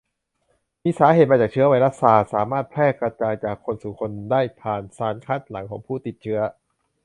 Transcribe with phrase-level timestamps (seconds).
[0.83, 6.39] มีสาเหตุมาจากเชื้อไวรัสซาร์ส สามารถแพร่กระจายจากคนสู่คนได้ผ่านสารคัดหลั่งของผู้ติดเชื้อ